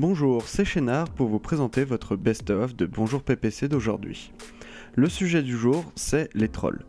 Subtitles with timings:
[0.00, 4.32] Bonjour, c'est Chénard pour vous présenter votre best-of de Bonjour PPC d'aujourd'hui.
[4.94, 6.84] Le sujet du jour, c'est les trolls.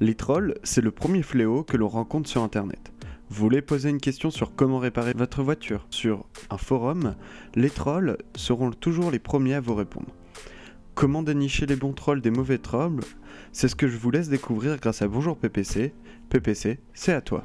[0.00, 2.92] Les trolls, c'est le premier fléau que l'on rencontre sur Internet.
[3.30, 7.14] Vous voulez poser une question sur comment réparer votre voiture sur un forum
[7.54, 10.14] Les trolls seront toujours les premiers à vous répondre.
[10.94, 13.00] Comment dénicher les bons trolls des mauvais trolls?
[13.52, 15.94] C'est ce que je vous laisse découvrir grâce à Bonjour PPC.
[16.28, 17.42] PPC, c'est à toi.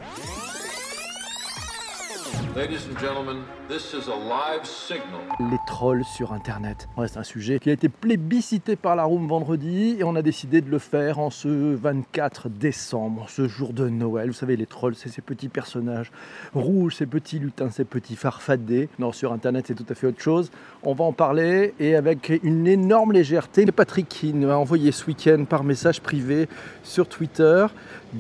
[5.42, 6.88] Les trolls sur Internet.
[6.95, 10.22] Ouais, c'est un sujet qui a été plébiscité par la room vendredi et on a
[10.22, 14.30] décidé de le faire en ce 24 décembre, ce jour de Noël.
[14.30, 16.14] Vous savez, les trolls, c'est ces petits personnages
[16.54, 18.88] rouges, ces petits lutins, ces petits farfadés.
[19.00, 20.50] Non, sur Internet, c'est tout à fait autre chose.
[20.84, 23.66] On va en parler et avec une énorme légèreté.
[23.66, 26.48] Patrick qui nous a envoyé ce week-end par message privé
[26.84, 27.66] sur Twitter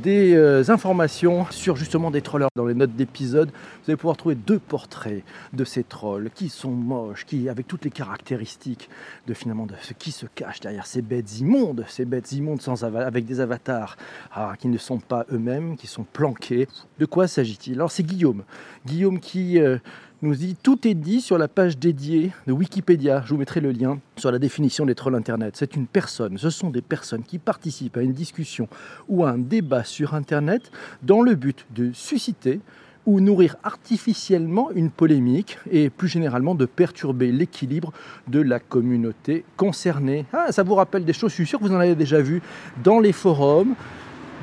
[0.01, 2.49] des euh, informations sur justement des trollers.
[2.55, 6.71] Dans les notes d'épisode, vous allez pouvoir trouver deux portraits de ces trolls qui sont
[6.71, 8.89] moches, qui avec toutes les caractéristiques
[9.27, 12.83] de finalement de ce qui se cache derrière ces bêtes immondes, ces bêtes immondes sans
[12.83, 13.97] avec des avatars
[14.31, 16.67] ah, qui ne sont pas eux-mêmes, qui sont planqués.
[16.99, 17.75] De quoi s'agit-il?
[17.75, 18.43] Alors c'est Guillaume,
[18.85, 19.77] Guillaume qui euh,
[20.21, 23.23] nous dit tout est dit sur la page dédiée de Wikipédia.
[23.25, 25.55] Je vous mettrai le lien sur la définition des trolls Internet.
[25.57, 28.67] C'est une personne, ce sont des personnes qui participent à une discussion
[29.07, 30.71] ou à un débat sur Internet
[31.03, 32.59] dans le but de susciter
[33.05, 37.91] ou nourrir artificiellement une polémique et plus généralement de perturber l'équilibre
[38.27, 40.25] de la communauté concernée.
[40.33, 42.41] Ah, ça vous rappelle des choses, je suis sûr que vous en avez déjà vu
[42.83, 43.75] dans les forums,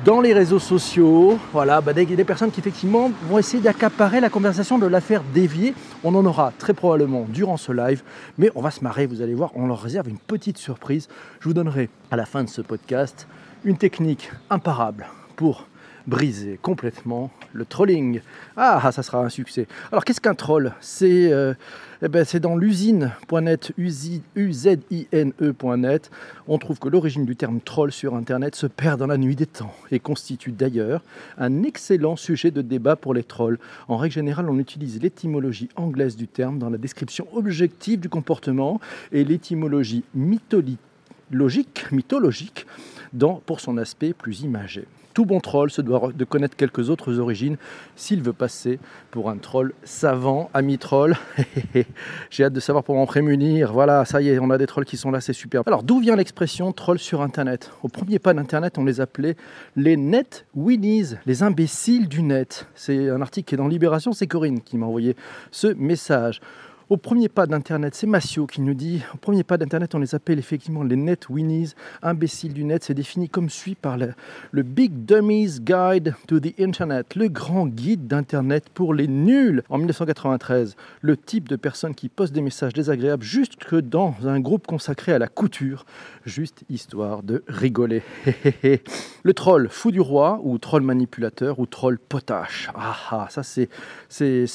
[0.05, 4.29] dans les réseaux sociaux, voilà, bah, des, des, personnes qui effectivement vont essayer d'accaparer la
[4.29, 5.73] conversation, de la faire dévier.
[6.03, 8.03] On en aura très probablement durant ce live,
[8.37, 11.07] mais on va se marrer, vous allez voir, on leur réserve une petite surprise.
[11.39, 13.27] Je vous donnerai à la fin de ce podcast
[13.63, 15.67] une technique imparable pour
[16.07, 18.21] briser complètement le trolling.
[18.57, 19.67] Ah, ça sera un succès.
[19.91, 20.73] Alors qu'est-ce qu'un troll?
[20.81, 21.53] C'est euh,
[22.01, 24.51] eh ben, dans l'usine.net, U-Z-I-N-E.net.
[26.47, 29.45] On trouve que l'origine du terme troll sur Internet se perd dans la nuit des
[29.45, 31.01] temps et constitue d'ailleurs
[31.37, 33.57] un excellent sujet de débat pour les trolls.
[33.87, 38.81] En règle générale, on utilise l'étymologie anglaise du terme dans la description objective du comportement
[39.13, 40.79] et l'étymologie mythologique,
[41.91, 42.65] mythologique
[43.11, 44.85] dans, pour son aspect plus imagé.
[45.13, 47.57] Tout bon troll se doit de connaître quelques autres origines
[47.95, 48.79] s'il veut passer
[49.11, 51.15] pour un troll savant, ami troll.
[52.31, 53.73] J'ai hâte de savoir pour m'en prémunir.
[53.73, 55.61] Voilà, ça y est, on a des trolls qui sont là, c'est super.
[55.67, 59.35] Alors, d'où vient l'expression troll sur Internet Au premier pas d'Internet, on les appelait
[59.75, 62.67] les net winnies, les imbéciles du net.
[62.73, 65.15] C'est un article qui est dans Libération, c'est Corinne qui m'a envoyé
[65.51, 66.41] ce message.
[66.93, 70.13] Au premier pas d'Internet, c'est Massio qui nous dit, au premier pas d'Internet, on les
[70.13, 71.73] appelle effectivement les net winnies,
[72.03, 72.83] imbéciles du net.
[72.83, 78.05] C'est défini comme suit par le, Big Dummies Guide to the Internet, le grand guide
[78.05, 79.63] d'Internet pour les nuls.
[79.69, 84.39] En 1993, le type de personne qui poste des messages désagréables juste que dans un
[84.39, 85.87] groupe consacré à la couture,
[86.27, 88.03] juste histoire de rigoler.
[89.23, 92.69] le troll fou du roi, ou troll manipulateur, ou troll potache.
[92.75, 93.67] Ah ah, ça c'est,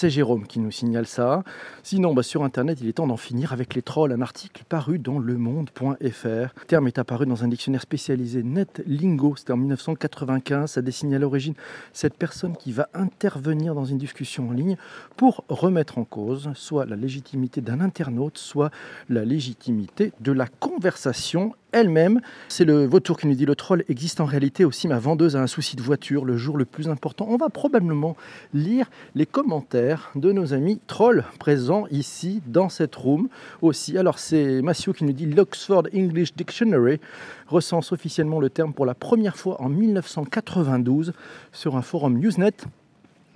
[0.09, 1.43] Jérôme qui nous signale ça.
[1.83, 4.13] Sinon, bah, sur Internet, il est temps d'en finir avec les trolls.
[4.13, 5.97] Un article paru dans Le Monde.fr.
[5.97, 9.35] Le terme est apparu dans un dictionnaire spécialisé NetLingo.
[9.37, 10.73] C'était en 1995.
[10.73, 11.55] Ça dessine à l'origine
[11.95, 14.77] cette personne qui va intervenir dans une discussion en ligne
[15.17, 18.71] pour remettre en cause soit la légitimité d'un internaute, soit
[19.09, 22.21] la légitimité de la conversation elle-même.
[22.49, 24.89] C'est le vautour qui nous dit le troll existe en réalité aussi.
[24.89, 27.27] Ma vendeuse a un souci de voiture le jour le plus important.
[27.29, 28.17] On va probablement
[28.55, 33.29] lire les commentaires de nos amis trolls présents ici dans cette room
[33.63, 33.99] aussi.
[33.99, 37.01] Alors c'est Mathieu qui nous dit l'Oxford English Dictionary
[37.47, 41.13] recense officiellement le terme pour la première fois en 1992
[41.53, 42.53] sur un forum Usenet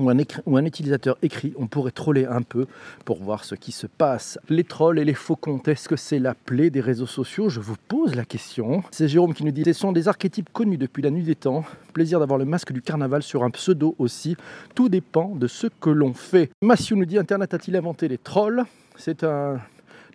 [0.02, 2.66] ou un, utilisateur écrit, on pourrait troller un peu
[3.04, 4.38] pour voir ce qui se passe.
[4.48, 7.48] Les trolls et les faux comptes, est-ce que c'est la plaie des réseaux sociaux?
[7.48, 8.82] Je vous pose la question.
[8.90, 11.64] C'est Jérôme qui nous dit Ce sont des archétypes connus depuis la nuit des temps.
[11.92, 14.36] Plaisir d'avoir le masque du carnaval sur un pseudo aussi.
[14.74, 16.50] Tout dépend de ce que l'on fait.
[16.62, 18.64] Mathieu nous dit Internet a-t-il inventé les trolls?
[18.96, 19.60] C'est un un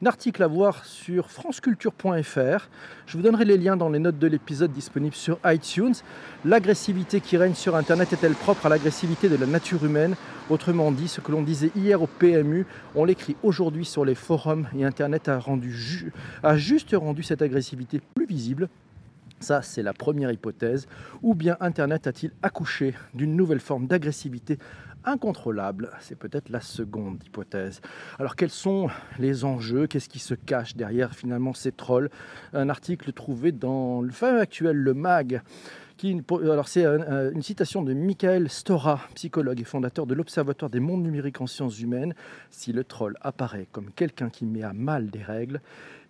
[0.06, 2.70] article à voir sur franceculture.fr.
[3.08, 5.96] Je vous donnerai les liens dans les notes de l'épisode disponible sur iTunes.
[6.46, 10.16] L'agressivité qui règne sur Internet est-elle propre à l'agressivité de la nature humaine?
[10.50, 12.66] Autrement dit, ce que l'on disait hier au PMU,
[12.96, 16.12] on l'écrit aujourd'hui sur les forums et Internet a, rendu
[16.44, 18.70] a juste rendu cette agressivité plus visible
[19.40, 20.88] ça, c'est la première hypothèse.
[21.22, 24.58] Ou bien Internet a-t-il accouché d'une nouvelle forme d'agressivité
[25.06, 25.92] incontrôlable.
[26.00, 27.82] C'est peut-être la seconde hypothèse.
[28.20, 28.90] Alors quels sont
[29.20, 29.88] les enjeux?
[29.88, 32.10] Qu'est-ce qui se cache derrière finalement ces trolls?
[32.54, 35.42] Un article trouvé dans le fameux actuel Le Mag
[36.44, 41.42] alors c'est une citation de Michael Stora, psychologue et fondateur de l'Observatoire des mondes numériques
[41.42, 42.14] en sciences humaines.
[42.52, 45.60] Si le troll apparaît comme quelqu'un qui met à mal des règles,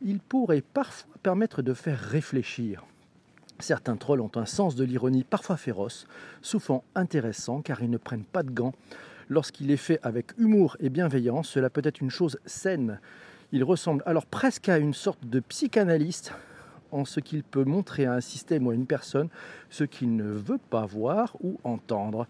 [0.01, 2.83] il pourrait parfois permettre de faire réfléchir.
[3.59, 6.07] Certains trolls ont un sens de l'ironie parfois féroce,
[6.41, 8.73] souvent intéressant car ils ne prennent pas de gants.
[9.29, 12.99] Lorsqu'il est fait avec humour et bienveillance, cela peut être une chose saine.
[13.51, 16.33] Il ressemble alors presque à une sorte de psychanalyste
[16.91, 19.29] en ce qu'il peut montrer à un système ou à une personne
[19.69, 22.27] ce qu'il ne veut pas voir ou entendre.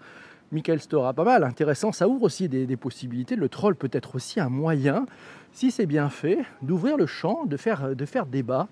[0.51, 3.35] Michael Stora, pas mal, intéressant, ça ouvre aussi des, possibilités.
[3.35, 5.05] Le troll peut être aussi un moyen,
[5.51, 8.69] si c'est bien fait, d'ouvrir le champ, de faire, de faire débat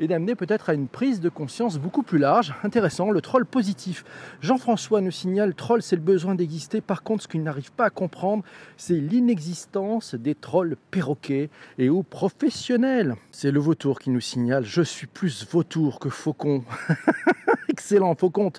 [0.00, 2.54] et d'amener peut-être à une prise de conscience beaucoup plus large.
[2.64, 4.04] Intéressant, le troll positif.
[4.40, 7.90] Jean-François nous signale, troll c'est le besoin d'exister, par contre ce qu'il n'arrive pas à
[7.90, 8.42] comprendre,
[8.76, 13.14] c'est l'inexistence des trolls perroquets et ou professionnels.
[13.30, 16.64] C'est le vautour qui nous signale, je suis plus vautour que faucon.
[17.68, 18.50] Excellent, faucon.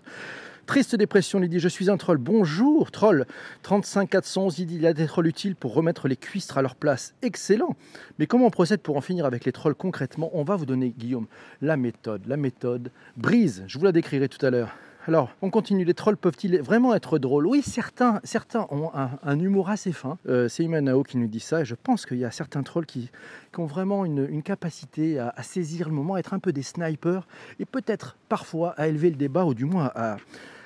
[0.66, 2.18] Triste dépression, il dit Je suis un troll.
[2.18, 3.26] Bonjour, troll.
[3.64, 6.62] 35 411, il dit Il y a des trolls utiles pour remettre les cuistres à
[6.62, 7.14] leur place.
[7.22, 7.76] Excellent.
[8.18, 10.30] Mais comment on procède pour en finir avec les trolls concrètement?
[10.34, 11.28] On va vous donner, Guillaume,
[11.62, 12.22] la méthode.
[12.28, 13.64] La méthode brise.
[13.68, 14.70] Je vous la décrirai tout à l'heure.
[15.06, 15.84] Alors, on continue.
[15.84, 17.46] Les trolls peuvent-ils vraiment être drôles?
[17.46, 20.18] Oui, certains, certains ont un, humour assez fin.
[20.30, 21.62] Euh, c'est Imanao qui nous dit ça.
[21.62, 23.12] Et je pense qu'il y a certains trolls qui,
[23.58, 27.28] ont vraiment une, capacité à, saisir le moment, à être un peu des snipers
[27.60, 30.16] et peut-être parfois à élever le débat ou du moins à,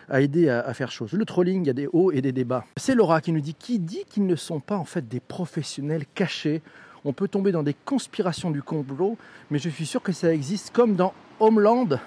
[0.10, 1.14] à aider à, faire chose.
[1.14, 2.66] Le trolling, il y a des hauts et des débats.
[2.78, 6.06] C'est Laura qui nous dit qui dit qu'ils ne sont pas en fait des professionnels
[6.16, 6.62] cachés?
[7.06, 9.18] On peut tomber dans des conspirations du complot,
[9.50, 12.00] mais je suis sûr que ça existe comme dans Homeland.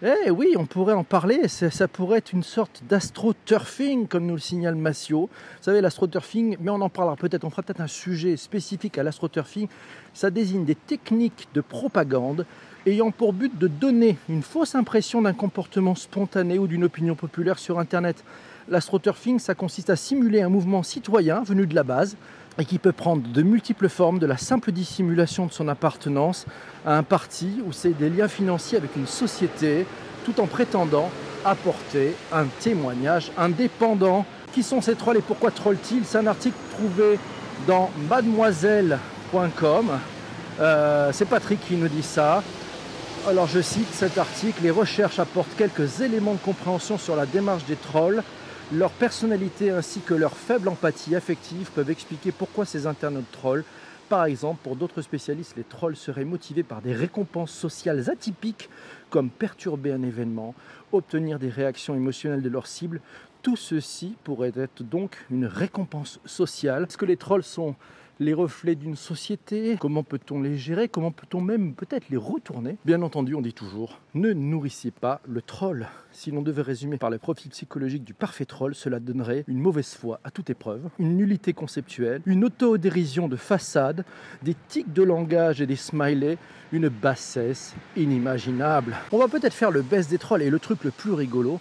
[0.00, 1.48] Eh oui, on pourrait en parler.
[1.48, 5.22] Ça, pourrait être une sorte d'astroturfing, comme nous le signale Massio.
[5.22, 9.02] Vous savez, l'astroturfing, mais on en parlera peut-être, on fera peut-être un sujet spécifique à
[9.02, 9.66] l'astroturfing.
[10.14, 12.46] Ça désigne des techniques de propagande
[12.86, 17.58] ayant pour but de donner une fausse impression d'un comportement spontané ou d'une opinion populaire
[17.58, 18.24] sur Internet.
[18.68, 22.16] L'astroturfing, ça consiste à simuler un mouvement citoyen venu de la base
[22.58, 26.44] et qui peut prendre de multiples formes, de la simple dissimulation de son appartenance
[26.84, 29.86] à un parti ou c'est des liens financiers avec une société,
[30.24, 31.10] tout en prétendant
[31.44, 34.26] apporter un témoignage indépendant.
[34.52, 37.18] Qui sont ces trolls et pourquoi trollent-ils C'est un article trouvé
[37.66, 39.90] dans mademoiselle.com.
[40.60, 42.42] Euh, c'est Patrick qui nous dit ça.
[43.26, 47.64] Alors je cite cet article, les recherches apportent quelques éléments de compréhension sur la démarche
[47.66, 48.22] des trolls.
[48.72, 53.64] Leur personnalité ainsi que leur faible empathie affective peuvent expliquer pourquoi ces internautes trollent.
[54.08, 58.70] Par exemple, pour d'autres spécialistes, les trolls seraient motivés par des récompenses sociales atypiques
[59.10, 60.54] comme perturber un événement,
[60.92, 63.00] obtenir des réactions émotionnelles de leur cible.
[63.42, 66.84] Tout ceci pourrait être donc une récompense sociale.
[66.84, 67.74] Est-ce que les trolls sont
[68.20, 72.76] les reflets d'une société, comment peut-on les gérer, comment peut-on même peut-être les retourner?
[72.84, 75.86] Bien entendu, on dit toujours, ne nourrissez pas le troll.
[76.10, 79.94] Si l'on devait résumer par le profil psychologique du parfait troll, cela donnerait une mauvaise
[79.94, 84.04] foi à toute épreuve, une nullité conceptuelle, une autodérision de façade,
[84.42, 86.38] des tics de langage et des smileys,
[86.72, 88.96] une bassesse inimaginable.
[89.12, 91.60] On va peut-être faire le best des trolls et le truc le plus rigolo,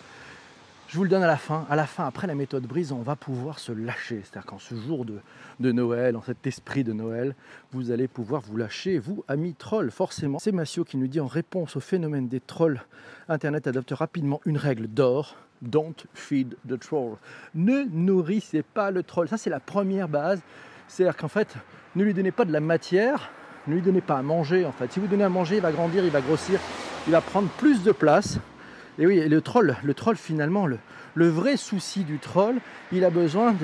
[0.87, 1.65] je vous le donne à la fin.
[1.69, 4.21] À la fin, après la méthode brise, on va pouvoir se lâcher.
[4.23, 7.35] C'est-à-dire qu'en ce jour de, Noël, en cet esprit de Noël,
[7.73, 10.39] vous allez pouvoir vous lâcher, vous, amis trolls, forcément.
[10.39, 12.81] C'est Massio qui nous dit en réponse au phénomène des trolls,
[13.27, 15.35] Internet adopte rapidement une règle d'or.
[15.61, 17.17] Don't feed the troll.
[17.55, 19.27] Ne nourrissez pas le troll.
[19.27, 20.39] Ça, c'est la première base.
[20.87, 21.55] C'est-à-dire qu'en fait,
[21.95, 23.31] ne lui donnez pas de la matière,
[23.65, 24.65] ne lui donnez pas à manger.
[24.65, 26.59] En fait, si vous donnez à manger, il va grandir, il va grossir,
[27.07, 28.39] il va prendre plus de place.
[28.99, 30.77] Et oui, le troll, le troll finalement, le,
[31.15, 32.55] le vrai souci du troll,
[32.91, 33.55] il a besoin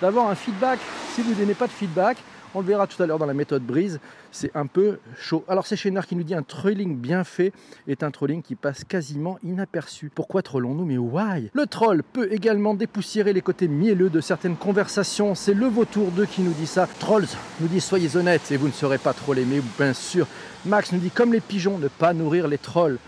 [0.00, 0.78] d'avoir un feedback.
[1.14, 2.18] Si vous ne donnez pas de feedback,
[2.54, 3.98] on le verra tout à l'heure dans la méthode brise,
[4.30, 5.44] c'est un peu chaud.
[5.48, 7.52] Alors c'est Chénard qui nous dit un trolling bien fait
[7.88, 10.10] est un trolling qui passe quasiment inaperçu.
[10.14, 10.84] Pourquoi trollons-nous?
[10.84, 11.50] Mais why?
[11.52, 15.34] Le troll peut également dépoussiérer les côtés mielleux de certaines conversations.
[15.34, 16.88] C'est le vautour 2 qui nous dit ça.
[17.00, 17.26] Trolls
[17.60, 20.28] nous dit soyez honnêtes et vous ne serez pas trollés, mais bien sûr.
[20.64, 22.98] Max nous dit comme les pigeons, ne pas nourrir les trolls.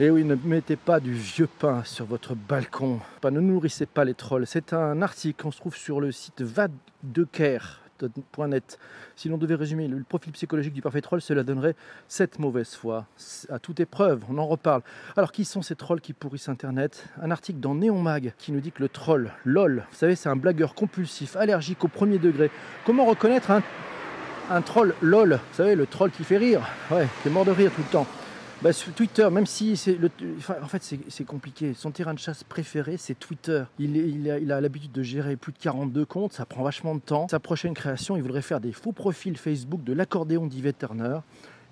[0.00, 3.00] Et eh oui, ne mettez pas du vieux pain sur votre balcon.
[3.24, 4.46] Ne nourrissez pas les trolls.
[4.46, 8.78] C'est un article qu'on se trouve sur le site vadecare.net.
[9.16, 11.76] Si l'on devait résumer le profil psychologique du parfait troll, cela donnerait
[12.08, 13.04] cette mauvaise foi.
[13.50, 14.80] À toute épreuve, on en reparle.
[15.14, 17.04] Alors, qui sont ces trolls qui pourrissent Internet?
[17.20, 20.30] Un article dans Néon Mag qui nous dit que le troll, lol, vous savez, c'est
[20.30, 22.50] un blagueur compulsif, allergique au premier degré.
[22.86, 23.62] Comment reconnaître un,
[24.50, 25.34] un troll lol?
[25.34, 27.92] Vous savez, le troll qui fait rire, ouais, qui est mort de rire tout le
[27.92, 28.06] temps.
[28.62, 29.98] Bah, sur Twitter, même si c'est
[30.62, 31.74] en fait c'est compliqué.
[31.74, 33.64] Son terrain de chasse préféré, c'est Twitter.
[33.78, 36.94] Il, il a, il a l'habitude de gérer plus de 42 comptes, ça prend vachement
[36.94, 37.26] de temps.
[37.28, 41.18] Sa prochaine création, il voudrait faire des faux profils Facebook de l'accordéon d'Yvette Turner.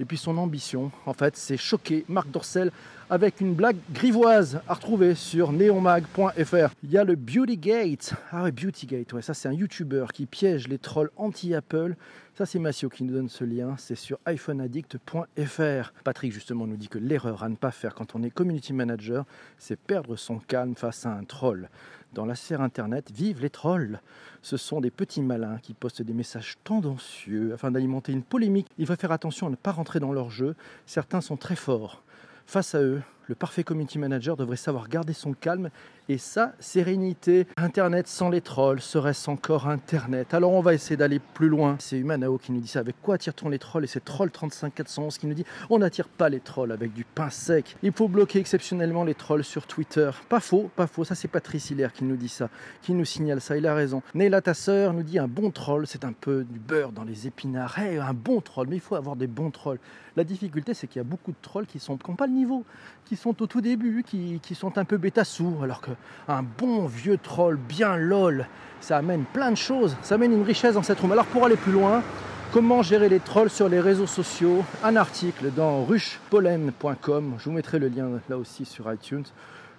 [0.00, 2.72] Et puis son ambition, en fait, c'est choquer Marc Dorcel
[3.10, 6.74] avec une blague grivoise à retrouver sur neonmag.fr.
[6.82, 8.14] Il y a le Beautygate.
[8.32, 11.96] Ah ouais, Beautygate, ouais, ça c'est un YouTuber qui piège les trolls anti-Apple.
[12.38, 15.92] Ça c'est Massio qui nous donne ce lien, c'est sur iPhoneaddict.fr.
[16.02, 19.26] Patrick justement nous dit que l'erreur à ne pas faire quand on est community manager,
[19.58, 21.68] c'est perdre son calme face à un troll.
[22.12, 24.00] Dans la sphère internet, vive les trolls
[24.42, 28.66] Ce sont des petits malins qui postent des messages tendancieux afin d'alimenter une polémique.
[28.78, 30.56] Il faut faire attention à ne pas rentrer dans leur jeu.
[30.86, 32.02] Certains sont très forts.
[32.46, 33.00] Face à eux,
[33.30, 35.70] le parfait community manager devrait savoir garder son calme
[36.08, 37.46] et sa sérénité.
[37.56, 40.34] Internet sans les trolls serait-ce encore Internet?
[40.34, 41.76] Alors on va essayer d'aller plus loin.
[41.78, 42.80] C'est Humanao qui nous dit ça.
[42.80, 43.84] Avec quoi attire-t-on les trolls?
[43.84, 47.30] Et c'est Troll 35411 qui nous dit on n'attire pas les trolls avec du pain
[47.30, 47.76] sec.
[47.84, 50.10] Il faut bloquer exceptionnellement les trolls sur Twitter.
[50.28, 51.04] Pas faux, pas faux.
[51.04, 52.50] Ça c'est Patrice Hilaire qui nous dit ça,
[52.82, 53.56] qui nous signale ça.
[53.56, 54.02] Il a raison.
[54.16, 57.28] Neila ta sœur nous dit un bon troll, c'est un peu du beurre dans les
[57.28, 57.78] épinards.
[57.78, 59.78] un bon troll, mais il faut avoir des bons trolls.
[60.16, 62.64] La difficulté c'est qu'il y a beaucoup de trolls qui n'ont pas le niveau,
[63.04, 65.90] qui sont au tout début, qui, sont un peu bêta-sous, alors que
[66.26, 68.46] un bon vieux troll bien lol,
[68.80, 71.12] ça amène plein de choses, ça amène une richesse dans cette room.
[71.12, 72.02] Alors pour aller plus loin,
[72.50, 74.64] comment gérer les trolls sur les réseaux sociaux?
[74.82, 79.26] Un article dans ruchepollen.com, je vous mettrai le lien là aussi sur iTunes.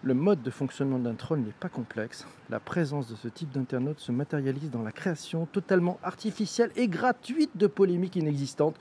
[0.04, 2.28] Le mode de fonctionnement d'un troll n'est pas complexe.
[2.52, 7.52] La présence de ce type d'internaute se matérialise dans la création totalement artificielle et gratuite
[7.56, 8.76] de polémiques inexistantes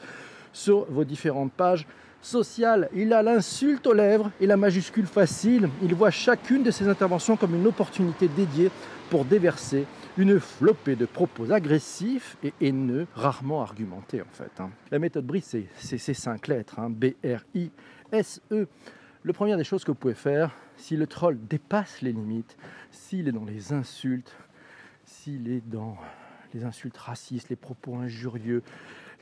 [0.53, 1.87] sur vos différentes pages
[2.23, 2.89] social.
[2.95, 5.69] Il a l'insulte aux lèvres et la majuscule facile.
[5.83, 8.71] Il voit chacune de ses interventions comme une opportunité dédiée
[9.11, 9.87] pour déverser
[10.17, 14.51] une flopée de propos agressifs et haineux, rarement argumentés en fait.
[14.61, 14.71] Hein.
[14.91, 16.91] La méthode BRIS, c'est ces cinq lettres, hein.
[16.91, 18.69] B-R-I-S-E.
[19.23, 22.57] Le première des choses que vous pouvez faire, si le troll dépasse les limites,
[22.91, 24.35] s'il est dans les insultes,
[25.05, 25.97] s'il est dans
[26.55, 28.63] les insultes racistes, les propos injurieux,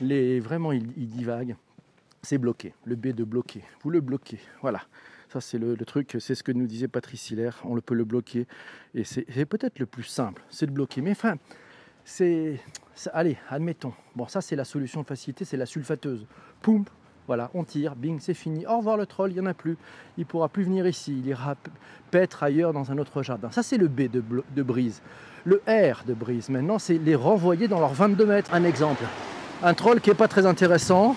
[0.01, 1.57] les, vraiment il divague,
[2.23, 2.75] c'est bloqué.
[2.85, 3.63] Le B de bloquer.
[3.83, 4.39] Vous le bloquez.
[4.63, 4.83] Voilà.
[5.29, 7.61] Ça, c'est le, truc, c'est ce que nous disait Patrice Hilaire.
[7.65, 8.47] On le peut le bloquer.
[8.95, 11.03] Et c'est peut-être le plus simple, c'est de bloquer.
[11.03, 11.37] Mais enfin,
[12.05, 12.61] c'est.
[13.13, 13.93] Allez, admettons.
[14.17, 16.27] Bon, ça, c'est la solution de facilité, c'est la sulfateuse.
[16.63, 16.85] Poum,
[17.27, 18.67] voilà, on tire, bing, c'est fini.
[18.67, 19.77] Au revoir le troll, il n'y en a plus.
[20.17, 21.19] Il pourra plus venir ici.
[21.19, 21.57] Il ira
[22.11, 23.51] paître ailleurs dans un autre jardin.
[23.51, 24.25] Ça, c'est le B de,
[24.57, 25.03] de brise.
[25.45, 28.55] Le R de brise, maintenant, c'est les renvoyer dans leurs 22 mètres.
[28.55, 29.05] Un exemple.
[29.63, 31.17] Un troll qui n'est pas très intéressant,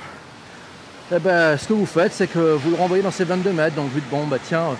[1.14, 3.76] eh ben, ce que vous faites, c'est que vous le renvoyez dans ces 22 mètres.
[3.76, 4.78] Donc, vous dites, bon, bah tiens,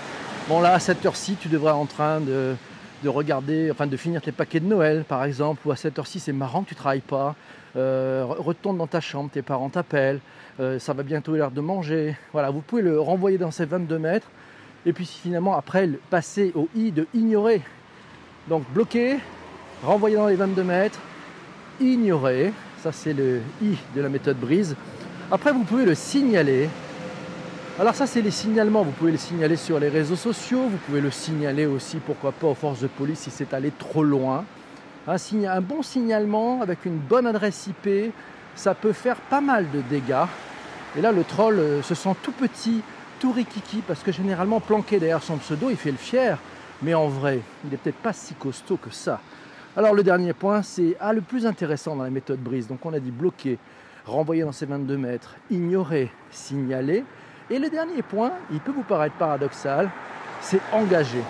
[0.48, 2.54] bon là, à cette heure-ci, tu devrais être en train de,
[3.04, 6.32] regarder, enfin de finir tes paquets de Noël, par exemple, ou à cette heure-ci, c'est
[6.32, 7.34] marrant que tu travailles pas.
[7.76, 10.20] Euh, retourne dans ta chambre, tes parents t'appellent,
[10.60, 12.16] euh, ça va bientôt l'heure de manger.
[12.32, 14.28] Voilà, vous pouvez le renvoyer dans ces 22 mètres.
[14.86, 17.60] Et puis finalement, après, passer au i de ignorer.
[18.48, 19.18] Donc bloquer,
[19.84, 20.98] renvoyer dans les 22 mètres,
[21.78, 22.54] ignorer.
[22.82, 24.76] Ça, c'est le i de la méthode brise.
[25.34, 26.68] Après, vous pouvez le signaler.
[27.80, 28.82] Alors ça, c'est les signalements.
[28.82, 30.68] Vous pouvez le signaler sur les réseaux sociaux.
[30.70, 34.04] Vous pouvez le signaler aussi, pourquoi pas, aux forces de police si c'est allé trop
[34.04, 34.44] loin.
[35.06, 38.12] Un, bon signalement avec une bonne adresse IP,
[38.54, 40.26] ça peut faire pas mal de dégâts.
[40.98, 42.82] Et là, le troll euh, se sent tout petit,
[43.18, 46.36] tout rikiki, parce que généralement, planqué derrière son pseudo, il fait le fier.
[46.82, 49.18] Mais en vrai, il n'est peut-être pas si costaud que ça.
[49.78, 52.68] Alors le dernier point, c'est ah, le plus intéressant dans la méthode brise.
[52.68, 53.58] Donc on a dit bloquer,
[54.06, 57.04] renvoyer dans ces 22 mètres, ignorer, signaler.
[57.50, 59.90] Et le dernier point, il peut vous paraître paradoxal,
[60.40, 61.22] c'est engager.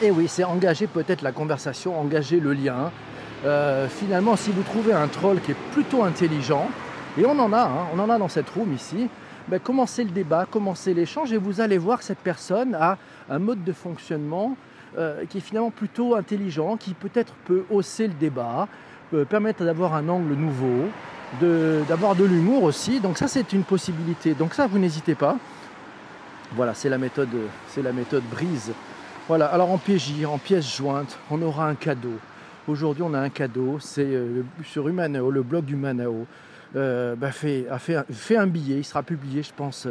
[0.00, 2.90] Et oui, c'est engager peut-être la conversation, engager le lien.
[3.44, 6.68] Euh, finalement, si vous trouvez un troll qui est plutôt intelligent,
[7.18, 9.08] et on en a, hein, on en a dans cette room ici,
[9.48, 12.96] ben, commencez le débat, commencez l'échange et vous allez voir que cette personne a
[13.28, 14.56] un mode de fonctionnement
[14.96, 18.68] euh, qui est finalement plutôt intelligent, qui peut-être peut hausser le débat,
[19.28, 20.88] permettre d'avoir un angle nouveau,
[21.40, 23.00] d'avoir de, l'humour aussi.
[23.00, 24.34] Donc ça, c'est une possibilité.
[24.34, 25.36] Donc ça, vous n'hésitez pas.
[26.54, 27.30] Voilà, c'est la méthode,
[27.68, 28.72] c'est la méthode brise.
[29.28, 29.46] Voilà.
[29.46, 32.18] Alors en PJ, en pièce jointe, on aura un cadeau.
[32.68, 33.78] Aujourd'hui, on a un cadeau.
[33.80, 36.26] C'est euh, sur Humanao, le blog Humanao.
[36.76, 37.66] Euh, bah, fait,
[38.36, 38.78] un billet.
[38.78, 39.88] Il sera publié, je pense,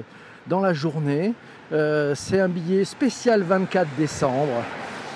[0.48, 1.34] dans la journée.
[1.72, 4.64] Euh, c'est un billet spécial 24 décembre.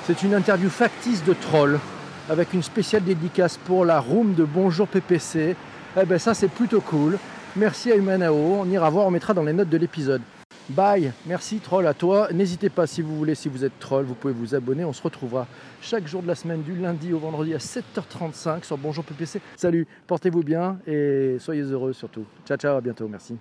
[0.06, 1.80] C'est une interview factice de troll
[2.30, 5.56] avec une spéciale dédicace pour la room de Bonjour PPC.
[5.98, 7.18] Eh ben ça c'est plutôt cool.
[7.56, 10.22] Merci à Humanao, on ira voir, on mettra dans les notes de l'épisode.
[10.70, 12.28] Bye, merci troll à toi.
[12.34, 14.84] N'hésitez pas si vous voulez, si vous êtes troll, vous pouvez vous abonner.
[14.84, 15.48] On se retrouvera
[15.82, 19.40] chaque jour de la semaine, du lundi au vendredi à 7h35 sur Bonjour PPC.
[19.56, 22.26] Salut, portez-vous bien et soyez heureux surtout.
[22.46, 23.38] Ciao ciao, à bientôt, merci.